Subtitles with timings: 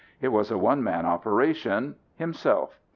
[0.19, 2.79] It was a one man operation himself.